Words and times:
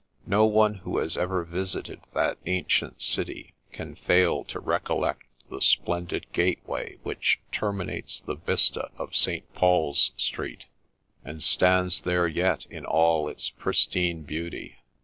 No 0.25 0.47
one 0.47 0.73
who 0.81 0.97
has 0.97 1.15
ever 1.15 1.43
visited 1.45 2.01
that 2.15 2.39
ancient 2.47 3.03
city 3.03 3.53
can 3.71 3.93
fail 3.93 4.43
to 4.45 4.59
recollect 4.59 5.25
the 5.51 5.61
splendid 5.61 6.25
gateway 6.31 6.97
which 7.03 7.39
terminates 7.51 8.19
the 8.19 8.33
vista 8.33 8.89
of 8.97 9.15
St. 9.15 9.53
Paul's 9.53 10.11
Street, 10.17 10.65
and 11.23 11.43
stands 11.43 12.01
there 12.01 12.27
yet 12.27 12.65
in 12.65 12.83
all 12.83 13.29
its 13.29 13.51
pristine 13.51 14.23
beauty. 14.23 14.77